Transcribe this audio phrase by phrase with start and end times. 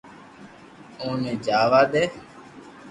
[1.01, 2.03] اوني جاوا دي